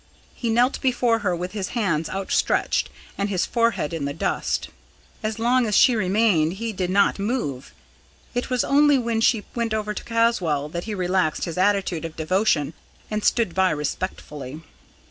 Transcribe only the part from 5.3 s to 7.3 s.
long as she remained he did not